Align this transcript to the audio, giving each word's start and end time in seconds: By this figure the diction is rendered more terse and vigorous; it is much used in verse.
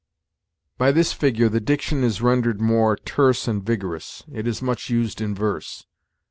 By 0.79 0.91
this 0.91 1.13
figure 1.13 1.47
the 1.47 1.59
diction 1.59 2.03
is 2.03 2.23
rendered 2.23 2.59
more 2.59 2.95
terse 2.95 3.47
and 3.47 3.63
vigorous; 3.63 4.23
it 4.33 4.47
is 4.47 4.59
much 4.59 4.89
used 4.89 5.21
in 5.21 5.35
verse. 5.35 5.85